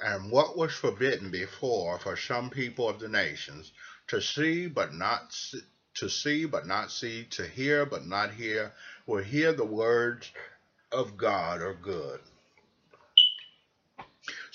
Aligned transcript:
and 0.00 0.30
what 0.30 0.56
was 0.56 0.72
forbidden 0.72 1.30
before 1.30 1.98
for 1.98 2.16
some 2.16 2.50
people 2.50 2.88
of 2.88 3.00
the 3.00 3.08
nations 3.08 3.72
to 4.08 4.20
see 4.20 4.66
but 4.66 4.92
not 4.94 5.32
see, 5.32 5.60
to 5.94 6.08
see 6.08 6.44
but 6.46 6.66
not 6.66 6.90
see, 6.90 7.24
to 7.24 7.46
hear 7.46 7.84
but 7.86 8.06
not 8.06 8.32
hear, 8.32 8.72
will 9.06 9.22
hear 9.22 9.52
the 9.52 9.64
words 9.64 10.30
of 10.92 11.16
God 11.16 11.60
are 11.60 11.74
good. 11.74 12.20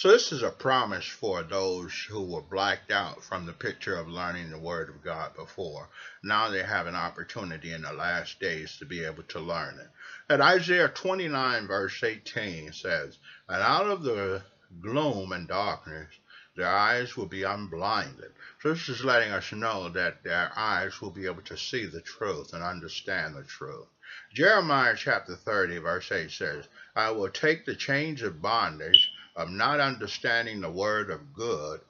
So 0.03 0.09
this 0.09 0.33
is 0.33 0.43
a 0.43 0.49
promise 0.49 1.07
for 1.07 1.43
those 1.43 1.93
who 2.09 2.23
were 2.23 2.41
blacked 2.41 2.91
out 2.91 3.23
from 3.23 3.45
the 3.45 3.53
picture 3.53 3.95
of 3.95 4.09
learning 4.09 4.49
the 4.49 4.59
Word 4.59 4.89
of 4.89 5.01
God 5.01 5.33
before. 5.33 5.87
Now 6.21 6.49
they 6.49 6.61
have 6.61 6.87
an 6.87 6.95
opportunity 6.95 7.71
in 7.71 7.83
the 7.83 7.93
last 7.93 8.37
days 8.41 8.75
to 8.79 8.85
be 8.85 9.05
able 9.05 9.23
to 9.23 9.39
learn 9.39 9.79
it. 9.79 9.89
And 10.27 10.41
Isaiah 10.41 10.89
29 10.89 11.67
verse 11.67 12.03
18 12.03 12.73
says, 12.73 13.17
And 13.47 13.61
out 13.61 13.87
of 13.87 14.03
the 14.03 14.43
gloom 14.81 15.31
and 15.31 15.47
darkness 15.47 16.09
their 16.57 16.67
eyes 16.67 17.15
will 17.15 17.27
be 17.27 17.43
unblinded. 17.43 18.33
So 18.61 18.73
this 18.73 18.89
is 18.89 19.05
letting 19.05 19.31
us 19.31 19.53
know 19.53 19.87
that 19.87 20.21
their 20.21 20.51
eyes 20.53 20.99
will 20.99 21.11
be 21.11 21.27
able 21.27 21.43
to 21.43 21.57
see 21.57 21.85
the 21.85 22.01
truth 22.01 22.51
and 22.51 22.61
understand 22.61 23.37
the 23.37 23.43
truth. 23.43 23.87
Jeremiah 24.33 24.95
chapter 24.97 25.37
30 25.37 25.77
verse 25.77 26.11
8 26.11 26.29
says, 26.29 26.67
I 26.93 27.11
will 27.11 27.29
take 27.29 27.65
the 27.65 27.73
chains 27.73 28.21
of 28.21 28.41
bondage 28.41 29.09
of 29.35 29.49
not 29.49 29.79
understanding 29.79 30.61
the 30.61 30.69
word 30.69 31.09
of 31.09 31.33
good 31.33 31.81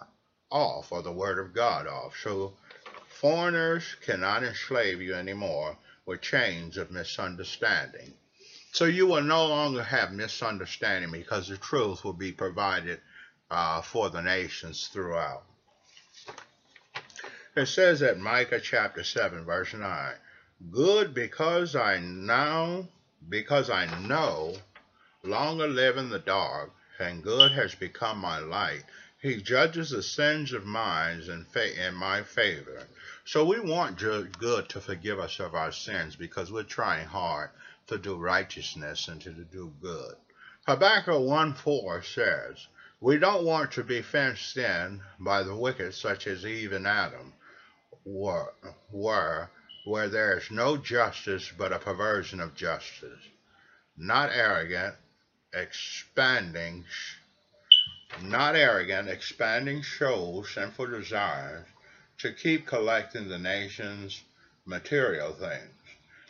off 0.49 0.91
or 0.91 1.01
the 1.01 1.11
word 1.11 1.39
of 1.39 1.53
God 1.53 1.87
off. 1.87 2.15
So 2.21 2.53
foreigners 3.19 3.95
cannot 4.01 4.43
enslave 4.43 5.01
you 5.01 5.15
anymore 5.15 5.77
with 6.05 6.21
chains 6.21 6.77
of 6.77 6.91
misunderstanding. 6.91 8.13
So 8.71 8.85
you 8.85 9.07
will 9.07 9.21
no 9.21 9.45
longer 9.47 9.83
have 9.83 10.11
misunderstanding 10.11 11.11
because 11.11 11.47
the 11.47 11.57
truth 11.57 12.03
will 12.03 12.13
be 12.13 12.31
provided 12.31 12.99
uh, 13.51 13.81
for 13.81 14.09
the 14.09 14.21
nations 14.21 14.89
throughout. 14.91 15.43
It 17.55 17.67
says 17.67 18.01
at 18.01 18.17
Micah 18.17 18.59
chapter 18.59 19.03
7, 19.03 19.45
verse 19.45 19.73
9, 19.73 20.13
Good 20.71 21.13
because 21.13 21.75
I 21.75 21.99
now, 21.99 22.87
because 23.29 23.69
I 23.69 23.85
know, 24.07 24.55
longer 25.23 25.67
live 25.67 25.97
in 25.97 26.09
the 26.09 26.19
dark, 26.19 26.71
and 26.99 27.23
good 27.23 27.51
has 27.51 27.75
become 27.75 28.17
my 28.19 28.39
light. 28.39 28.83
He 29.21 29.41
judges 29.41 29.91
the 29.91 30.03
sins 30.03 30.53
of 30.53 30.65
mine 30.65 31.21
in, 31.21 31.45
fa- 31.45 31.87
in 31.87 31.95
my 31.95 32.23
favor. 32.23 32.87
So 33.25 33.45
we 33.45 33.59
want 33.59 33.97
good 33.97 34.69
to 34.69 34.81
forgive 34.81 35.19
us 35.19 35.39
of 35.39 35.55
our 35.55 35.71
sins 35.71 36.15
because 36.15 36.51
we're 36.51 36.63
trying 36.63 37.07
hard 37.07 37.49
to 37.87 37.97
do 37.97 38.17
righteousness 38.17 39.07
and 39.07 39.21
to 39.21 39.31
do 39.31 39.73
good. 39.81 40.15
Habakkuk 40.67 41.19
1 41.21 41.53
4 41.53 42.03
says, 42.03 42.67
We 42.99 43.17
don't 43.17 43.45
want 43.45 43.71
to 43.73 43.83
be 43.83 44.01
fenced 44.01 44.57
in 44.57 45.01
by 45.19 45.43
the 45.43 45.55
wicked, 45.55 45.93
such 45.93 46.27
as 46.27 46.45
Eve 46.45 46.73
and 46.73 46.87
Adam 46.87 47.33
were, 48.05 48.53
were 48.91 49.49
where 49.85 50.09
there 50.09 50.37
is 50.37 50.51
no 50.51 50.77
justice 50.77 51.51
but 51.57 51.73
a 51.73 51.79
perversion 51.79 52.39
of 52.39 52.55
justice. 52.55 53.19
Not 53.97 54.29
arrogant, 54.33 54.95
expanding, 55.53 56.83
not 58.21 58.55
arrogant, 58.55 59.07
expanding 59.07 59.81
shows 59.81 60.49
sinful 60.53 60.87
desires 60.87 61.65
to 62.17 62.33
keep 62.33 62.65
collecting 62.65 63.27
the 63.27 63.37
nation's 63.37 64.23
material 64.65 65.33
things. 65.33 65.69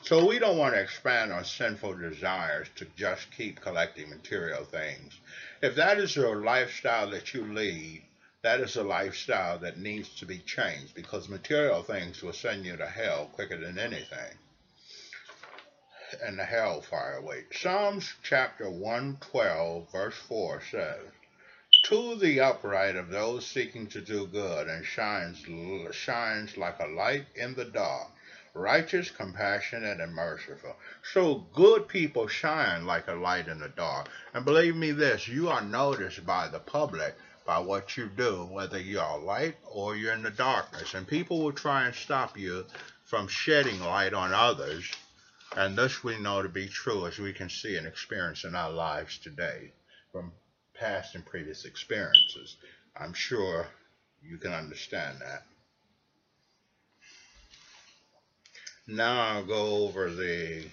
So 0.02 0.26
we 0.26 0.40
don't 0.40 0.58
want 0.58 0.76
to 0.76 0.82
expand 0.82 1.32
our 1.32 1.46
sinful 1.46 1.96
desires 1.96 2.68
to 2.76 2.86
just 2.98 3.32
keep 3.32 3.62
collecting 3.62 4.10
material 4.10 4.66
things. 4.66 5.14
If 5.62 5.76
that 5.76 5.98
is 5.98 6.16
your 6.16 6.44
lifestyle 6.44 7.10
that 7.12 7.34
you 7.34 7.46
lead, 7.46 8.04
that 8.42 8.60
is 8.60 8.76
a 8.76 8.84
lifestyle 8.84 9.58
that 9.60 9.78
needs 9.78 10.10
to 10.16 10.26
be 10.26 10.40
changed 10.40 10.94
because 10.96 11.30
material 11.30 11.84
things 11.84 12.22
will 12.22 12.34
send 12.34 12.66
you 12.66 12.76
to 12.76 12.86
hell 12.86 13.30
quicker 13.34 13.58
than 13.58 13.80
anything 13.80 14.38
and 16.22 16.38
the 16.38 16.46
hellfire 16.46 17.22
waits. 17.22 17.62
Psalms 17.62 18.14
chapter 18.24 18.70
112, 18.70 19.92
verse 19.92 20.16
4 20.28 20.62
says, 20.70 21.02
To 21.86 22.16
the 22.16 22.40
upright 22.40 22.96
of 22.96 23.10
those 23.10 23.46
seeking 23.46 23.88
to 23.88 24.02
do 24.02 24.28
good 24.28 24.68
and 24.68 24.86
shines, 24.86 25.46
shines 25.96 26.58
like 26.58 26.80
a 26.80 26.88
light 26.88 27.26
in 27.36 27.54
the 27.56 27.66
dark, 27.66 28.10
righteous, 28.54 29.10
compassionate, 29.10 30.00
and 30.00 30.14
merciful. 30.14 30.76
So 31.14 31.46
good 31.54 31.88
people 31.88 32.28
shine 32.28 32.86
like 32.86 33.08
a 33.08 33.14
light 33.14 33.48
in 33.48 33.60
the 33.60 33.70
dark. 33.70 34.10
And 34.34 34.46
believe 34.46 34.76
me 34.76 34.92
this, 34.92 35.28
you 35.28 35.50
are 35.50 35.62
noticed 35.62 36.26
by 36.26 36.48
the 36.48 36.60
public 36.60 37.16
by 37.46 37.60
what 37.60 37.98
you 37.98 38.08
do, 38.08 38.48
whether 38.50 38.80
you're 38.80 39.20
light 39.20 39.56
or 39.70 39.96
you're 39.96 40.14
in 40.14 40.24
the 40.24 40.32
darkness. 40.32 40.94
And 40.94 41.08
people 41.08 41.40
will 41.42 41.52
try 41.52 41.86
and 41.86 41.96
stop 41.96 42.38
you 42.38 42.66
from 43.04 43.28
shedding 43.28 43.80
light 43.80 44.14
on 44.14 44.34
others 44.34 44.90
and 45.56 45.78
this 45.78 46.04
we 46.04 46.18
know 46.20 46.42
to 46.42 46.50
be 46.50 46.68
true 46.68 47.06
as 47.06 47.20
we 47.20 47.32
can 47.34 47.50
see 47.50 47.76
and 47.78 47.86
experience 47.86 48.44
in 48.44 48.56
our 48.56 48.72
lives 48.72 49.18
today 49.20 49.72
from 50.12 50.32
past 50.74 51.16
and 51.16 51.26
previous 51.26 51.66
experiences. 51.66 52.58
I'm 53.00 53.14
sure 53.14 53.68
you 54.22 54.38
can 54.38 54.52
understand 54.52 55.20
that. 55.22 55.44
Now 58.88 59.22
I'll 59.22 59.46
go 59.46 59.86
over 59.86 60.10
the 60.10 60.66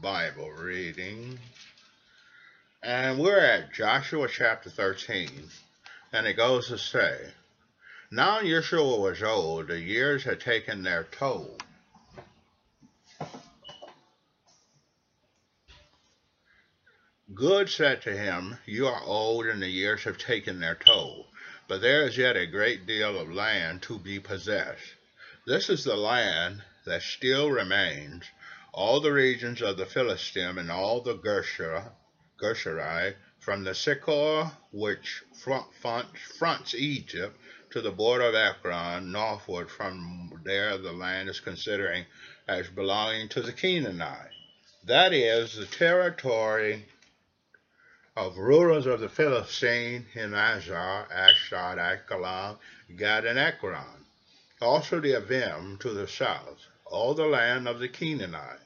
Bible 0.00 0.50
reading. 0.50 1.38
And 2.82 3.18
we're 3.18 3.38
at 3.38 3.72
Joshua 3.72 4.28
chapter 4.28 4.70
13. 4.70 5.30
And 6.12 6.26
it 6.26 6.36
goes 6.36 6.68
to 6.68 6.78
say, 6.78 7.30
Now 8.10 8.40
Yeshua 8.40 9.00
was 9.00 9.22
old, 9.22 9.68
the 9.68 9.80
years 9.80 10.24
had 10.24 10.40
taken 10.40 10.82
their 10.82 11.04
toll. 11.04 11.56
Good 17.36 17.68
said 17.68 18.00
to 18.02 18.16
him, 18.16 18.58
You 18.64 18.86
are 18.86 19.02
old, 19.02 19.46
and 19.46 19.60
the 19.60 19.68
years 19.68 20.04
have 20.04 20.18
taken 20.18 20.60
their 20.60 20.76
toll, 20.76 21.26
but 21.66 21.80
there 21.80 22.06
is 22.06 22.16
yet 22.16 22.36
a 22.36 22.46
great 22.46 22.86
deal 22.86 23.18
of 23.18 23.28
land 23.32 23.82
to 23.82 23.98
be 23.98 24.20
possessed. 24.20 24.94
This 25.44 25.68
is 25.68 25.82
the 25.82 25.96
land 25.96 26.62
that 26.84 27.02
still 27.02 27.50
remains, 27.50 28.24
all 28.72 29.00
the 29.00 29.12
regions 29.12 29.62
of 29.62 29.76
the 29.76 29.84
Philistine 29.84 30.58
and 30.58 30.70
all 30.70 31.00
the 31.00 31.16
Gershur, 31.16 31.90
Gershuri, 32.38 33.16
from 33.40 33.64
the 33.64 33.72
Sycor, 33.72 34.56
which 34.70 35.24
front, 35.42 35.74
front, 35.74 36.16
fronts 36.16 36.72
Egypt, 36.72 37.36
to 37.70 37.80
the 37.80 37.90
border 37.90 38.26
of 38.26 38.36
Ekron, 38.36 39.10
northward 39.10 39.68
from 39.72 40.40
there 40.44 40.78
the 40.78 40.92
land 40.92 41.28
is 41.28 41.40
considering 41.40 42.06
as 42.46 42.68
belonging 42.68 43.28
to 43.30 43.42
the 43.42 43.52
Canaanite. 43.52 44.30
That 44.84 45.12
is 45.12 45.56
the 45.56 45.66
territory 45.66 46.86
of 48.16 48.38
rulers 48.38 48.86
of 48.86 49.00
the 49.00 49.08
Philistine 49.08 50.06
in 50.14 50.34
Azar, 50.34 51.08
Ashdod, 51.10 51.78
Ashkelon, 51.78 52.58
Gad, 52.96 53.24
and 53.24 53.38
Ekron. 53.38 54.06
Also 54.60 55.00
the 55.00 55.14
Avim 55.14 55.80
to 55.80 55.90
the 55.90 56.06
south, 56.06 56.60
all 56.84 57.14
the 57.14 57.26
land 57.26 57.66
of 57.66 57.80
the 57.80 57.88
Canaanite. 57.88 58.60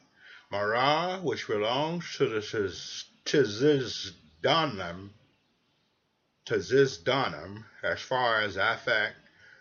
Marah, 0.51 1.21
which 1.23 1.47
belongs 1.47 2.17
to 2.17 2.29
the 2.29 2.41
Tizizdanim, 3.25 5.11
Tizizdanim, 6.45 7.65
as 7.83 8.01
far 8.01 8.43
as 8.43 8.57
Aphek, 8.57 9.13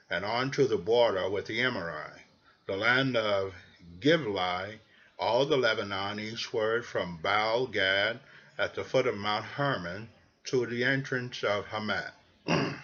and 0.09 0.25
on 0.25 0.51
to 0.51 0.67
the 0.67 0.77
border 0.77 1.29
with 1.29 1.45
the 1.45 1.59
Emori, 1.59 2.21
the 2.65 2.75
land 2.75 3.15
of 3.15 3.53
Givli, 3.99 4.79
all 5.17 5.45
the 5.45 5.57
Lebanon 5.57 6.19
eastward 6.19 6.85
from 6.85 7.17
Baal 7.17 7.67
Gad 7.67 8.19
at 8.57 8.73
the 8.73 8.83
foot 8.83 9.05
of 9.05 9.15
Mount 9.15 9.45
Hermon 9.45 10.09
to 10.45 10.65
the 10.65 10.83
entrance 10.83 11.43
of 11.43 11.67
Hamat. 11.67 12.11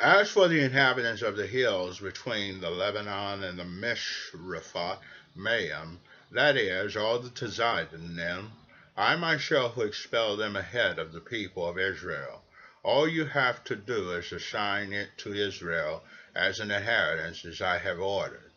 As 0.00 0.30
for 0.30 0.48
the 0.48 0.60
inhabitants 0.60 1.22
of 1.22 1.36
the 1.36 1.46
hills 1.46 2.00
between 2.00 2.60
the 2.60 2.70
Lebanon 2.70 3.44
and 3.44 3.56
the 3.56 3.64
Mishrephoth 3.64 4.98
Maim, 5.36 6.00
that 6.32 6.56
is, 6.56 6.96
all 6.96 7.20
the 7.20 7.30
Tizadinim, 7.30 8.50
I 8.96 9.14
myself 9.14 9.76
will 9.76 9.86
expel 9.86 10.36
them 10.36 10.56
ahead 10.56 10.98
of 10.98 11.12
the 11.12 11.20
people 11.20 11.68
of 11.68 11.78
Israel. 11.78 12.42
All 12.82 13.06
you 13.06 13.26
have 13.26 13.62
to 13.64 13.76
do 13.76 14.10
is 14.12 14.32
assign 14.32 14.92
it 14.92 15.16
to 15.18 15.32
Israel 15.32 16.02
as 16.34 16.58
an 16.58 16.72
inheritance 16.72 17.44
as 17.44 17.60
I 17.60 17.78
have 17.78 18.00
ordered. 18.00 18.50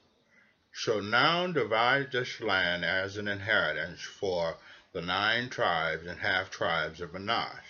So 0.73 0.99
now 0.99 1.47
divide 1.47 2.11
this 2.11 2.39
land 2.39 2.83
as 2.83 3.17
an 3.17 3.27
inheritance 3.27 4.01
for 4.01 4.57
the 4.97 5.03
nine 5.03 5.47
tribes 5.47 6.07
and 6.07 6.21
half 6.21 6.49
tribes 6.49 7.01
of 7.01 7.13
Manasseh. 7.13 7.61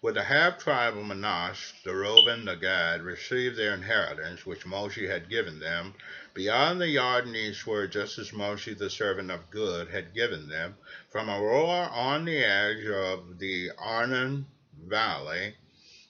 With 0.00 0.14
the 0.14 0.22
half 0.22 0.58
tribe 0.62 0.96
of 0.96 1.04
Manasseh, 1.04 1.74
the 1.82 1.92
Reuben, 1.92 2.44
the 2.44 2.54
Gad, 2.54 3.02
received 3.02 3.56
their 3.56 3.74
inheritance, 3.74 4.46
which 4.46 4.64
Moshe 4.64 5.08
had 5.08 5.28
given 5.28 5.58
them, 5.58 5.92
beyond 6.34 6.80
the 6.80 6.94
Jordan 6.94 7.34
eastward, 7.34 7.90
just 7.90 8.16
as 8.16 8.30
Moshe, 8.30 8.78
the 8.78 8.88
servant 8.88 9.32
of 9.32 9.50
God, 9.50 9.88
had 9.88 10.14
given 10.14 10.48
them, 10.48 10.76
from 11.10 11.26
Aroer 11.26 11.90
on 11.90 12.26
the 12.26 12.38
edge 12.44 12.86
of 12.86 13.40
the 13.40 13.72
Arnon 13.76 14.46
Valley, 14.86 15.56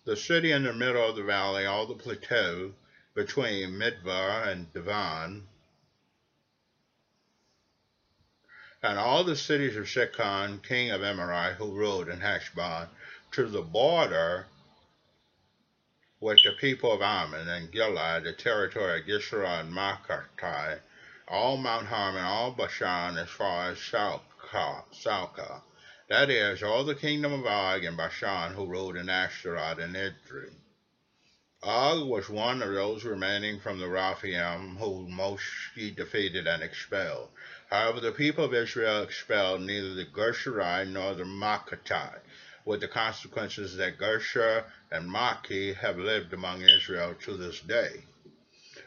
the 0.05 0.19
city 0.19 0.53
in 0.53 0.65
the 0.65 0.75
middle 0.75 1.09
of 1.09 1.17
the 1.17 1.23
valley, 1.23 1.65
all 1.65 1.87
the 1.87 1.95
plateau 1.95 2.75
between 3.15 3.79
Midbar 3.79 4.47
and 4.47 4.71
Divan, 4.75 5.49
and 8.83 8.99
all 8.99 9.23
the 9.23 9.37
cities 9.37 9.77
of 9.77 9.85
Shechan, 9.85 10.63
king 10.63 10.91
of 10.91 11.03
Emori, 11.03 11.55
who 11.55 11.73
ruled 11.73 12.09
in 12.09 12.21
Heshbon, 12.21 12.89
to 13.31 13.47
the 13.47 13.63
border 13.63 14.47
with 16.21 16.39
the 16.45 16.53
people 16.61 16.93
of 16.93 17.01
Ammon 17.01 17.49
and 17.49 17.71
Gilead, 17.73 18.25
the 18.25 18.33
territory 18.33 19.01
of 19.01 19.07
Gishra 19.07 19.61
and 19.61 19.73
Makatai, 19.73 20.81
all 21.29 21.57
Mount 21.57 21.87
Hermon, 21.87 22.25
all 22.25 22.53
Bashan, 22.53 23.17
as 23.17 23.29
far 23.29 23.71
as 23.71 23.79
Salca. 23.79 25.63
That 26.09 26.31
is, 26.31 26.63
all 26.63 26.85
the 26.85 26.95
kingdom 26.95 27.33
of 27.33 27.47
Og 27.47 27.85
and 27.85 27.97
Bashan 27.97 28.53
who 28.53 28.67
ruled 28.67 28.97
in 28.97 29.09
Ashtaroth 29.09 29.79
and 29.79 29.95
Edrei. 29.95 30.53
Og 31.63 32.09
was 32.09 32.29
one 32.29 32.61
of 32.61 32.75
those 32.75 33.05
remaining 33.05 33.61
from 33.61 33.79
the 33.79 33.89
Rephaim 33.89 34.77
who 34.77 35.07
Moshe 35.09 35.95
defeated 35.95 36.49
and 36.49 36.63
expelled. 36.63 37.31
However, 37.73 38.01
the 38.01 38.13
people 38.13 38.45
of 38.45 38.53
Israel 38.53 39.03
expelled 39.03 39.63
neither 39.63 39.95
the 39.95 40.05
Gershuri 40.05 40.87
nor 40.87 41.15
the 41.15 41.25
Makatai, 41.25 42.21
with 42.67 42.83
the 42.83 42.87
consequences 42.87 43.77
that 43.77 43.97
Gersher 43.97 44.67
and 44.91 45.09
Maki 45.09 45.75
have 45.77 45.97
lived 45.97 46.35
among 46.35 46.61
Israel 46.61 47.15
to 47.23 47.35
this 47.35 47.61
day. 47.61 48.05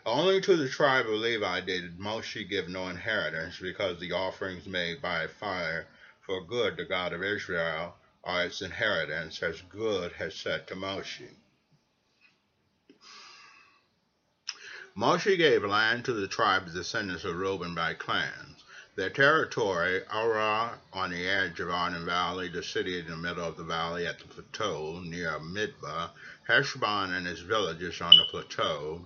Only 0.05 0.39
to 0.41 0.55
the 0.55 0.69
tribe 0.69 1.07
of 1.07 1.13
Levi 1.13 1.61
did 1.61 1.97
Moshe 1.97 2.47
give 2.47 2.69
no 2.69 2.87
inheritance, 2.87 3.57
because 3.59 3.99
the 3.99 4.11
offerings 4.11 4.67
made 4.67 5.01
by 5.01 5.25
fire 5.25 5.87
for 6.21 6.45
good, 6.45 6.77
the 6.77 6.85
God 6.85 7.11
of 7.11 7.23
Israel, 7.23 7.95
are 8.23 8.45
its 8.45 8.61
inheritance, 8.61 9.41
as 9.41 9.61
good 9.61 10.11
has 10.11 10.35
said 10.35 10.67
to 10.67 10.75
Moshe. 10.75 11.33
Moshe 14.95 15.37
gave 15.37 15.63
land 15.63 16.05
to 16.05 16.13
the 16.13 16.27
tribe 16.27 16.67
of 16.67 16.73
descendants 16.73 17.25
of 17.25 17.35
Reuben 17.35 17.73
by 17.73 17.95
clans. 17.95 18.54
Their 18.97 19.09
territory, 19.09 20.05
Arah 20.09 20.79
on 20.93 21.09
the 21.09 21.27
edge 21.27 21.59
of 21.59 21.69
Arnon 21.69 22.05
Valley, 22.05 22.47
the 22.47 22.63
city 22.63 22.97
in 22.97 23.07
the 23.07 23.17
middle 23.17 23.43
of 23.43 23.57
the 23.57 23.65
valley 23.65 24.07
at 24.07 24.19
the 24.19 24.25
plateau 24.25 25.01
near 25.01 25.37
Midbar, 25.37 26.11
Heshbon 26.47 27.11
and 27.11 27.27
its 27.27 27.41
villages 27.41 27.99
on 27.99 28.15
the 28.15 28.23
plateau, 28.23 29.05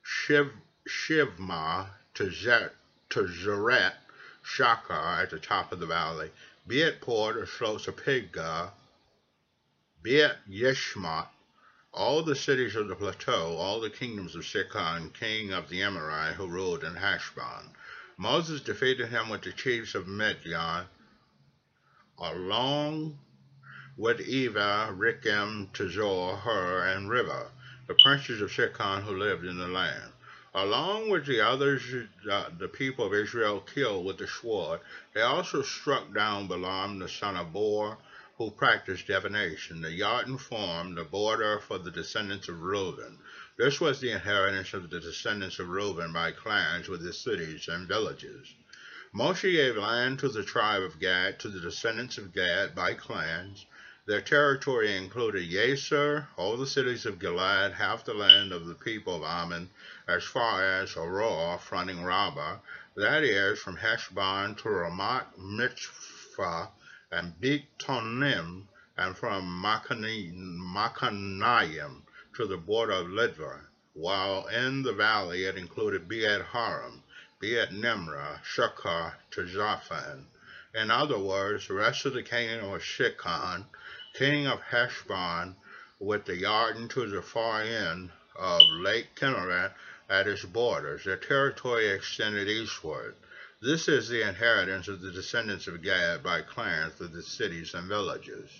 Shiv, 0.00 0.52
Shivma, 0.88 1.90
Tezet, 2.14 2.70
Tezeret, 3.10 3.96
Shachar 4.44 5.24
at 5.24 5.30
the 5.30 5.40
top 5.40 5.72
of 5.72 5.80
the 5.80 5.86
valley, 5.86 6.30
Beat 6.68 7.00
Port 7.00 7.36
or 7.36 7.46
slopes 7.46 7.88
of 7.88 7.96
Yeshmot, 10.48 11.28
all 11.92 12.22
the 12.22 12.36
cities 12.36 12.76
of 12.76 12.86
the 12.86 12.94
plateau, 12.94 13.56
all 13.56 13.80
the 13.80 13.90
kingdoms 13.90 14.36
of 14.36 14.44
Shechan, 14.44 15.12
king 15.12 15.52
of 15.52 15.68
the 15.68 15.80
Emori, 15.80 16.34
who 16.34 16.46
ruled 16.46 16.84
in 16.84 16.94
Heshbon. 16.94 17.74
Moses 18.18 18.62
defeated 18.62 19.08
him 19.08 19.28
with 19.28 19.42
the 19.42 19.52
chiefs 19.52 19.94
of 19.94 20.06
Midian, 20.08 20.86
along 22.18 23.18
with 23.96 24.20
Eva, 24.20 24.88
Richem, 24.96 25.70
Tezor, 25.72 26.40
Hur, 26.40 26.86
and 26.86 27.10
River, 27.10 27.50
the 27.86 27.94
princes 27.94 28.40
of 28.40 28.50
Shechan 28.50 29.02
who 29.02 29.16
lived 29.16 29.44
in 29.44 29.58
the 29.58 29.68
land. 29.68 30.12
Along 30.54 31.10
with 31.10 31.26
the 31.26 31.42
others 31.42 31.82
the 32.24 32.70
people 32.72 33.04
of 33.04 33.12
Israel 33.12 33.60
killed 33.60 34.06
with 34.06 34.16
the 34.16 34.26
sword, 34.26 34.80
they 35.12 35.20
also 35.20 35.60
struck 35.60 36.14
down 36.14 36.48
Balaam 36.48 36.98
the 36.98 37.10
son 37.10 37.36
of 37.36 37.52
Bor, 37.52 37.98
who 38.38 38.50
practiced 38.50 39.06
divination. 39.06 39.82
The 39.82 39.90
Yarden 39.90 40.38
formed 40.40 40.96
the 40.96 41.04
border 41.04 41.58
for 41.58 41.78
the 41.78 41.90
descendants 41.90 42.48
of 42.48 42.62
Reuben. 42.62 43.18
This 43.58 43.80
was 43.80 44.00
the 44.00 44.10
inheritance 44.10 44.74
of 44.74 44.90
the 44.90 45.00
descendants 45.00 45.58
of 45.58 45.68
Reuben 45.70 46.12
by 46.12 46.30
clans 46.32 46.88
with 46.90 47.06
its 47.06 47.16
cities 47.16 47.68
and 47.68 47.88
villages. 47.88 48.54
Moshe 49.14 49.50
gave 49.50 49.78
land 49.78 50.18
to 50.18 50.28
the 50.28 50.44
tribe 50.44 50.82
of 50.82 50.98
Gad, 51.00 51.38
to 51.38 51.48
the 51.48 51.60
descendants 51.60 52.18
of 52.18 52.34
Gad 52.34 52.74
by 52.74 52.92
clans. 52.92 53.64
Their 54.04 54.20
territory 54.20 54.94
included 54.94 55.48
Yaser, 55.48 56.26
all 56.36 56.58
the 56.58 56.66
cities 56.66 57.06
of 57.06 57.18
Gilead, 57.18 57.72
half 57.72 58.04
the 58.04 58.12
land 58.12 58.52
of 58.52 58.66
the 58.66 58.74
people 58.74 59.16
of 59.16 59.22
Ammon, 59.22 59.70
as 60.06 60.22
far 60.22 60.62
as 60.62 60.92
Aroer, 60.92 61.58
fronting 61.58 62.04
Rabbah, 62.04 62.58
that 62.94 63.24
is, 63.24 63.58
from 63.58 63.78
Heshbon 63.78 64.54
to 64.56 64.68
Ramat 64.68 65.38
Mitzvah 65.38 66.68
and 67.10 67.32
Bigtonim, 67.40 68.68
and 68.98 69.16
from 69.16 69.62
Machanaim 69.62 70.58
to 72.36 72.46
the 72.46 72.58
border 72.58 72.92
of 72.92 73.06
Lidva, 73.06 73.66
while 73.94 74.46
in 74.48 74.82
the 74.82 74.92
valley 74.92 75.44
it 75.44 75.56
included 75.56 76.06
Beat 76.06 76.42
Haram, 76.52 77.02
Beat 77.40 77.72
Nimrah, 77.72 78.42
Shakar 78.44 79.14
to 79.30 79.46
Zaphan. 79.46 80.26
In 80.74 80.90
other 80.90 81.18
words, 81.18 81.66
the 81.66 81.72
rest 81.72 82.04
of 82.04 82.12
the 82.12 82.22
kingdom 82.22 82.72
of 82.72 82.82
Shechan, 82.82 83.64
king 84.12 84.46
of 84.46 84.60
Heshbon, 84.60 85.56
with 85.98 86.26
the 86.26 86.36
Yarden 86.36 86.90
to 86.90 87.08
the 87.08 87.22
far 87.22 87.62
end 87.62 88.10
of 88.34 88.60
Lake 88.80 89.14
Kinneret 89.14 89.72
at 90.10 90.28
its 90.28 90.44
borders. 90.44 91.04
Their 91.04 91.16
territory 91.16 91.88
extended 91.88 92.48
eastward. 92.48 93.14
This 93.62 93.88
is 93.88 94.10
the 94.10 94.28
inheritance 94.28 94.88
of 94.88 95.00
the 95.00 95.10
descendants 95.10 95.68
of 95.68 95.80
Gad 95.80 96.22
by 96.22 96.42
clans 96.42 97.00
of 97.00 97.12
the 97.12 97.22
cities 97.22 97.72
and 97.72 97.88
villages. 97.88 98.50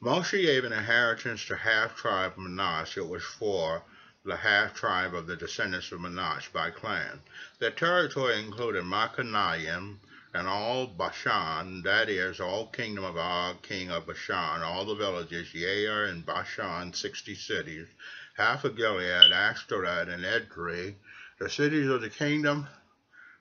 Moshe 0.00 0.40
gave 0.40 0.64
an 0.64 0.72
inheritance 0.72 1.44
to 1.46 1.56
half 1.56 1.96
tribe 1.96 2.34
of 2.34 2.38
Manasseh. 2.38 3.00
It 3.00 3.08
was 3.08 3.24
for 3.24 3.82
the 4.24 4.36
half 4.36 4.72
tribe 4.72 5.12
of 5.12 5.26
the 5.26 5.34
descendants 5.34 5.90
of 5.90 6.00
Manasseh 6.00 6.50
by 6.52 6.70
clan. 6.70 7.20
Their 7.58 7.72
territory 7.72 8.38
included 8.38 8.84
Machanaim 8.84 9.98
and 10.32 10.46
all 10.46 10.86
Bashan, 10.86 11.82
that 11.82 12.08
is, 12.08 12.38
all 12.38 12.68
kingdom 12.68 13.02
of 13.02 13.16
Og, 13.16 13.60
king 13.62 13.90
of 13.90 14.06
Bashan, 14.06 14.62
all 14.62 14.84
the 14.84 14.94
villages, 14.94 15.48
Yair 15.48 16.08
and 16.08 16.24
Bashan, 16.24 16.92
sixty 16.92 17.34
cities, 17.34 17.88
half 18.34 18.62
of 18.62 18.76
Gilead, 18.76 19.32
Ashtaroth, 19.32 20.06
and 20.06 20.22
Edrei, 20.22 20.94
the 21.40 21.50
cities 21.50 21.88
of 21.88 22.02
the 22.02 22.10
kingdom 22.10 22.68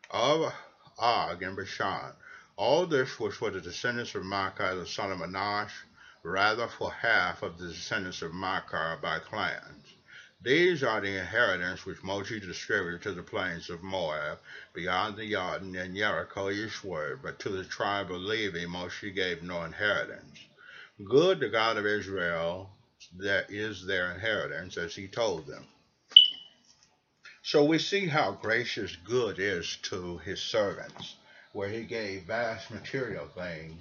of 0.09 0.51
Og 0.97 1.43
and 1.43 1.55
Bashan, 1.55 2.13
All 2.55 2.87
this 2.87 3.19
was 3.19 3.35
for 3.35 3.51
the 3.51 3.61
descendants 3.61 4.15
of 4.15 4.23
Machir, 4.23 4.73
the 4.73 4.87
son 4.87 5.11
of 5.11 5.19
Enosh, 5.19 5.83
rather 6.27 6.67
for 6.67 6.91
half 6.91 7.41
of 7.41 7.57
the 7.57 7.69
descendants 7.69 8.21
of 8.21 8.33
Machir 8.33 8.99
by 9.01 9.17
clans. 9.17 9.85
These 10.41 10.83
are 10.83 10.99
the 10.99 11.17
inheritance 11.17 11.85
which 11.85 12.03
Moses 12.03 12.45
distributed 12.45 13.01
to 13.03 13.13
the 13.13 13.23
plains 13.23 13.69
of 13.69 13.81
Moab, 13.81 14.39
beyond 14.73 15.15
the 15.15 15.31
Jordan 15.31 15.75
and 15.77 15.95
Jericho 15.95 16.49
eastward, 16.49 17.21
but 17.23 17.39
to 17.39 17.49
the 17.49 17.63
tribe 17.63 18.11
of 18.11 18.19
Levi 18.19 18.65
Moshe 18.65 19.15
gave 19.15 19.41
no 19.41 19.63
inheritance. 19.63 20.37
Good, 21.01 21.39
the 21.39 21.47
God 21.47 21.77
of 21.77 21.85
Israel, 21.85 22.71
that 23.15 23.49
is 23.49 23.85
their 23.85 24.11
inheritance, 24.11 24.75
as 24.75 24.93
he 24.93 25.07
told 25.07 25.47
them. 25.47 25.65
So 27.41 27.63
we 27.63 27.79
see 27.79 28.07
how 28.07 28.33
gracious 28.33 28.97
good 28.97 29.39
is 29.39 29.77
to 29.83 30.17
his 30.17 30.41
servants, 30.41 31.15
where 31.53 31.69
he 31.69 31.83
gave 31.83 32.23
vast 32.23 32.69
material 32.69 33.27
things 33.27 33.79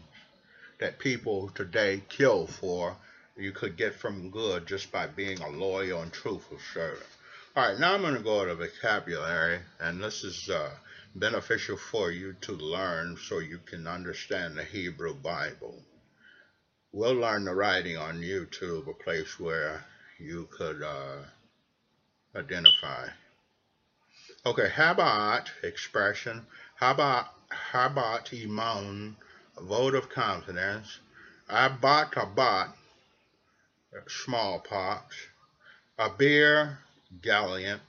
that 0.78 0.98
people 0.98 1.50
today 1.54 2.02
kill 2.08 2.46
for, 2.46 2.96
you 3.36 3.52
could 3.52 3.76
get 3.76 3.94
from 3.94 4.30
good 4.30 4.66
just 4.66 4.90
by 4.92 5.06
being 5.06 5.40
a 5.40 5.48
loyal 5.48 6.02
and 6.02 6.12
truthful 6.12 6.58
servant. 6.72 7.06
All 7.54 7.68
right, 7.68 7.78
now 7.78 7.94
I'm 7.94 8.02
going 8.02 8.14
to 8.14 8.20
go 8.20 8.44
to 8.44 8.54
vocabulary, 8.54 9.60
and 9.80 10.02
this 10.02 10.24
is 10.24 10.50
uh, 10.50 10.70
beneficial 11.14 11.76
for 11.76 12.10
you 12.10 12.34
to 12.42 12.52
learn 12.52 13.16
so 13.16 13.38
you 13.38 13.58
can 13.58 13.86
understand 13.86 14.56
the 14.56 14.64
Hebrew 14.64 15.14
Bible. 15.14 15.82
We'll 16.92 17.14
learn 17.14 17.44
the 17.44 17.54
writing 17.54 17.96
on 17.96 18.20
YouTube, 18.20 18.88
a 18.88 18.92
place 18.92 19.40
where 19.40 19.84
you 20.18 20.48
could 20.50 20.82
uh, 20.82 21.22
identify. 22.34 23.08
Okay, 24.44 24.68
Habat 24.68 25.48
expression. 25.62 26.46
Habat, 26.80 27.26
Habat 27.72 28.32
iman, 28.44 29.16
vote 29.60 29.94
of 29.94 30.08
confidence. 30.08 30.98
Abat 31.48 32.12
abat, 32.12 32.72
smallpox. 34.08 35.16
Abir, 35.98 36.78
gallant. 37.22 37.80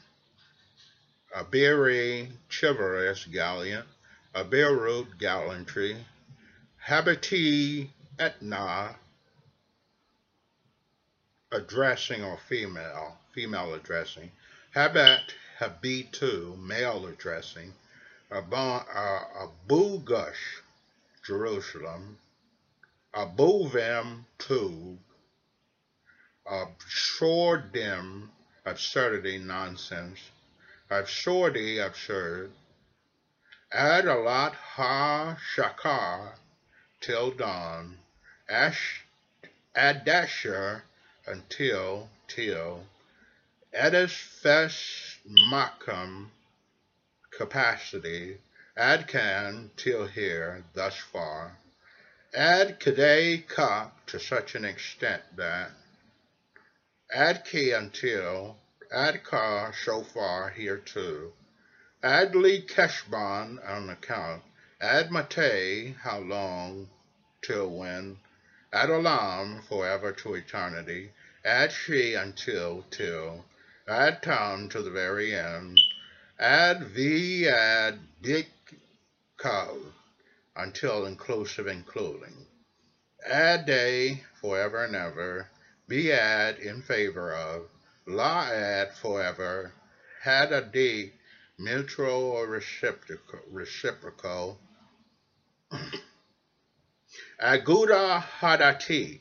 a 1.35 1.43
beery 1.43 2.31
chivalrous, 2.49 3.25
gallant. 3.25 3.85
a 4.33 4.43
Abirut, 4.43 5.17
gallantry. 5.17 6.05
Habiti, 6.87 7.89
etna, 8.17 8.95
addressing 11.51 12.23
or 12.23 12.37
female, 12.37 13.17
female 13.33 13.73
addressing. 13.73 14.31
Habat, 14.73 15.33
habitu, 15.59 16.57
male 16.57 17.07
addressing. 17.07 17.73
A 18.31 18.41
boo 18.41 19.99
Gush, 19.99 20.61
Jerusalem. 21.27 22.17
above 23.13 23.73
them 23.73 24.25
too, 24.37 24.97
tube. 26.47 27.73
them 27.73 28.31
absurdity, 28.65 29.37
nonsense. 29.37 30.19
Absurdi, 30.89 31.79
absurd. 31.85 32.51
Adalat 33.73 34.53
ha 34.53 35.37
shakar, 35.53 36.35
till 37.01 37.31
dawn. 37.31 37.97
Ash, 38.47 39.03
adasher, 39.75 40.81
until, 41.25 42.09
till. 42.29 42.85
Edis 43.73 44.11
fes 44.11 45.17
makam, 45.27 46.27
capacity. 47.37 48.37
Adcan, 48.77 49.71
till 49.75 50.05
here, 50.05 50.63
thus 50.75 50.95
far. 50.97 51.57
Ad 52.31 52.79
kadei 52.79 53.47
ka, 53.47 53.91
to 54.05 54.19
such 54.19 54.53
an 54.53 54.63
extent 54.63 55.23
that. 55.35 55.71
Adki 57.11 57.75
until, 57.75 58.59
Adkar 58.93 59.73
so 59.73 60.03
far 60.03 60.51
here 60.51 60.77
too. 60.77 61.33
Adli 62.03 62.67
Keshban 62.67 63.57
on 63.67 63.89
account. 63.89 64.43
Admate 64.79 65.95
how 65.95 66.19
long 66.19 66.87
till 67.41 67.69
when. 67.71 68.19
Adolam 68.71 69.67
forever 69.67 70.11
to 70.11 70.35
eternity. 70.35 71.11
Ad 71.43 71.71
she 71.71 72.13
until 72.13 72.85
till. 72.91 73.43
Ad 73.87 74.21
tam 74.21 74.69
to 74.69 74.83
the 74.83 74.91
very 74.91 75.33
end. 75.33 75.79
Ad 76.37 76.83
v 76.83 77.47
ad 77.47 77.99
dik 78.21 78.51
kav 79.37 79.93
until 80.55 81.05
inclusive 81.05 81.67
including. 81.67 82.47
Ad 83.25 83.65
day 83.65 84.23
forever 84.41 84.83
and 84.83 84.95
ever 84.95 85.49
be 85.87 86.11
ad 86.11 86.57
in 86.57 86.81
favor 86.81 87.33
of, 87.33 87.69
la 88.05 88.47
ad 88.47 88.93
forever, 88.95 89.71
had 90.21 90.51
a 90.51 90.61
d 90.61 91.13
mutual 91.59 92.31
or 92.31 92.47
reciprocal, 92.47 93.39
reciprocal. 93.51 94.59
Aguda 97.41 98.23
hadati, 98.39 99.19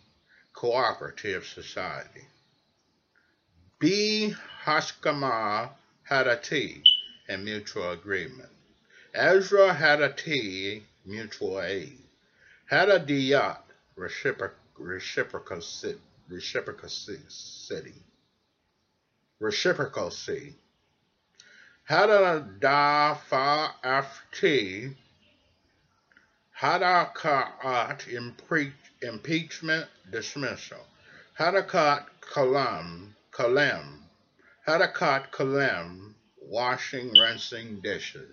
cooperative 0.52 1.46
society. 1.46 2.26
Be 3.78 4.34
haskama 4.64 5.70
hadati, 6.10 6.82
a 7.28 7.36
mutual 7.36 7.90
agreement. 7.92 8.55
Ezra 9.16 9.72
had 9.72 10.02
a 10.02 10.12
T, 10.12 10.84
mutual 11.06 11.62
aid. 11.62 11.98
Had 12.66 12.90
Hadadiyat, 12.90 13.60
reciprocal, 13.96 14.58
reciprocity 14.78 15.98
reciprocity. 16.28 17.22
City. 17.28 17.94
Reciprocity. 19.40 20.54
Hada 21.88 22.60
da 22.60 23.14
fa 23.14 23.74
afti. 23.82 24.94
Hadakaat 26.60 28.08
impeachment 29.02 29.86
dismissal. 30.10 30.86
Had 31.34 31.54
a 31.54 31.62
Hadakat 31.62 32.06
kalam 32.20 33.14
kalem. 33.32 33.98
Hadakat 34.66 35.30
kalem 35.30 36.12
washing, 36.38 37.12
rinsing 37.12 37.80
dishes. 37.80 38.30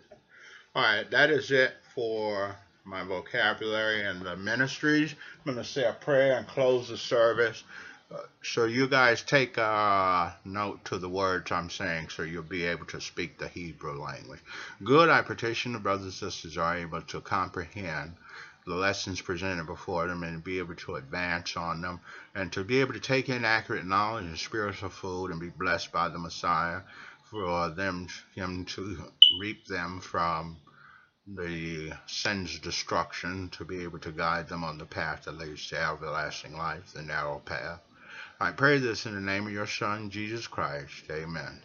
All 0.76 0.82
right, 0.82 1.10
that 1.12 1.30
is 1.30 1.52
it 1.52 1.76
for 1.94 2.58
my 2.84 3.04
vocabulary 3.04 4.06
and 4.06 4.22
the 4.24 4.36
ministries. 4.36 5.14
I'm 5.46 5.54
going 5.54 5.64
to 5.64 5.70
say 5.70 5.84
a 5.84 5.94
prayer 5.94 6.36
and 6.36 6.48
close 6.48 6.88
the 6.88 6.98
service. 6.98 7.64
Uh, 8.12 8.18
so 8.42 8.66
you 8.66 8.88
guys 8.88 9.22
take 9.22 9.58
a 9.58 10.36
note 10.46 10.84
to 10.86 10.98
the 10.98 11.10
words 11.10 11.52
I'm 11.52 11.70
saying 11.70 12.10
so 12.10 12.24
you'll 12.24 12.42
be 12.42 12.66
able 12.66 12.88
to 12.88 13.00
speak 13.02 13.38
the 13.38 13.50
Hebrew 13.50 14.02
language. 14.02 14.40
Good, 14.84 15.10
I 15.10 15.22
petition 15.22 15.74
the 15.74 15.80
brothers 15.80 16.06
and 16.06 16.14
sisters 16.14 16.58
are 16.58 16.76
able 16.76 17.04
to 17.04 17.22
comprehend 17.22 18.16
the 18.66 18.74
lessons 18.74 19.22
presented 19.22 19.68
before 19.68 20.08
them 20.08 20.24
and 20.24 20.44
be 20.44 20.58
able 20.58 20.76
to 20.76 20.96
advance 20.96 21.56
on 21.56 21.82
them 21.82 22.00
and 22.34 22.52
to 22.54 22.64
be 22.64 22.82
able 22.82 22.94
to 22.94 23.00
take 23.00 23.30
in 23.30 23.46
accurate 23.46 23.86
knowledge 23.86 24.26
and 24.26 24.40
spiritual 24.40 24.90
food 24.90 25.30
and 25.30 25.40
be 25.40 25.50
blessed 25.50 25.92
by 25.92 26.10
the 26.10 26.18
Messiah 26.20 26.82
for 27.30 27.70
them 27.70 28.08
him 28.36 28.66
to 28.66 28.98
reap 29.40 29.66
them 29.68 30.00
from 30.00 30.58
the 31.28 31.94
sin's 32.08 32.60
destruction 32.60 33.50
to 33.52 33.66
be 33.66 33.84
able 33.84 34.00
to 34.00 34.12
guide 34.12 34.48
them 34.48 34.64
on 34.64 34.78
the 34.78 34.86
path 34.86 35.24
that 35.26 35.38
leads 35.38 35.68
to 35.70 35.80
everlasting 35.82 36.54
life, 36.58 36.92
the 36.94 37.04
narrow 37.04 37.40
path. 37.46 37.80
I 38.40 38.52
pray 38.52 38.80
this 38.80 39.06
in 39.06 39.16
the 39.16 39.22
name 39.22 39.48
of 39.48 39.54
your 39.54 39.68
Son, 39.68 40.10
Jesus 40.10 40.48
Christ. 40.48 41.06
Amen. 41.12 41.62